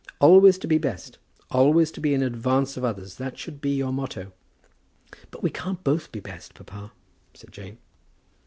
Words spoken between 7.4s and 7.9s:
Jane.